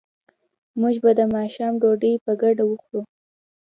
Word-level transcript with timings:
موږ 0.79 0.95
به 1.03 1.11
د 1.19 1.21
ماښام 1.33 1.73
ډوډۍ 1.81 2.13
په 2.25 2.31
ګډه 2.41 2.63
وخورو 2.67 3.01